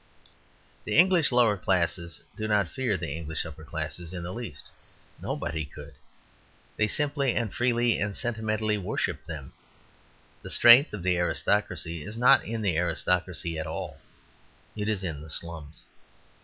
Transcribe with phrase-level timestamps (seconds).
[0.83, 4.67] The English lower classes do not fear the English upper classes in the least;
[5.21, 5.93] nobody could.
[6.75, 9.53] They simply and freely and sentimentally worship them.
[10.41, 13.99] The strength of the aristocracy is not in the aristocracy at all;
[14.75, 15.85] it is in the slums.